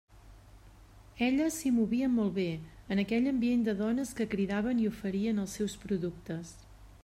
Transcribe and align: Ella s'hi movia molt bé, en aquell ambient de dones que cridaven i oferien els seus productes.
Ella 1.25 1.49
s'hi 1.55 1.71
movia 1.75 2.07
molt 2.13 2.33
bé, 2.37 2.47
en 2.95 3.03
aquell 3.03 3.29
ambient 3.33 3.67
de 3.69 3.75
dones 3.85 4.15
que 4.21 4.29
cridaven 4.35 4.81
i 4.87 4.91
oferien 4.95 5.43
els 5.45 5.57
seus 5.61 5.77
productes. 5.85 6.55